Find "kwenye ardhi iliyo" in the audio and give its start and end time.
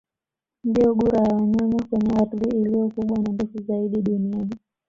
1.89-2.89